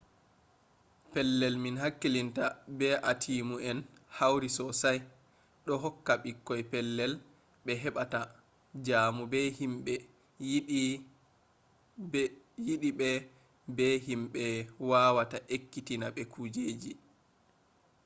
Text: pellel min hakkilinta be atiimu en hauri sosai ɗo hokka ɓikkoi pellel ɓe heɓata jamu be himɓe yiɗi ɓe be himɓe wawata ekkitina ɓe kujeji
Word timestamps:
pellel 1.11 1.55
min 1.63 1.75
hakkilinta 1.83 2.43
be 2.77 2.87
atiimu 3.11 3.55
en 3.69 3.77
hauri 4.17 4.49
sosai 4.57 4.99
ɗo 5.65 5.73
hokka 5.83 6.13
ɓikkoi 6.23 6.61
pellel 6.71 7.11
ɓe 7.65 7.71
heɓata 7.83 8.19
jamu 8.85 9.23
be 9.31 9.39
himɓe 9.59 9.93
yiɗi 12.65 12.89
ɓe 12.99 13.09
be 13.77 13.85
himɓe 14.07 14.43
wawata 14.89 15.37
ekkitina 15.55 16.07
ɓe 16.15 16.21
kujeji 16.33 16.91